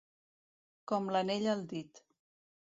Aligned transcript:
Com 0.93 1.11
l'anell 1.17 1.51
al 1.53 1.63
dit. 1.75 2.03